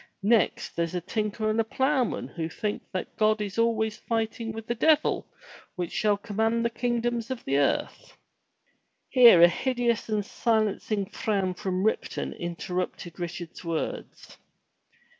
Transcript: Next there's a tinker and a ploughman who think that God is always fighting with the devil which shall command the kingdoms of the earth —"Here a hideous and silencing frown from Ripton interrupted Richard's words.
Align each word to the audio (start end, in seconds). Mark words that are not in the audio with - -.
Next 0.23 0.75
there's 0.75 0.95
a 0.95 0.99
tinker 1.01 1.47
and 1.47 1.61
a 1.61 1.63
ploughman 1.63 2.27
who 2.29 2.49
think 2.49 2.81
that 2.91 3.15
God 3.17 3.39
is 3.39 3.59
always 3.59 3.97
fighting 3.97 4.51
with 4.51 4.65
the 4.65 4.73
devil 4.73 5.27
which 5.75 5.91
shall 5.91 6.17
command 6.17 6.65
the 6.65 6.71
kingdoms 6.71 7.29
of 7.29 7.45
the 7.45 7.59
earth 7.59 8.17
—"Here 9.09 9.43
a 9.43 9.47
hideous 9.47 10.09
and 10.09 10.25
silencing 10.25 11.05
frown 11.11 11.53
from 11.53 11.83
Ripton 11.83 12.33
interrupted 12.33 13.19
Richard's 13.19 13.63
words. 13.63 14.39